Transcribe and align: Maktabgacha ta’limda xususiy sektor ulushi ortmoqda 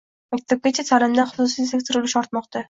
Maktabgacha 0.35 0.85
ta’limda 0.87 1.27
xususiy 1.35 1.69
sektor 1.73 2.01
ulushi 2.03 2.19
ortmoqda 2.25 2.59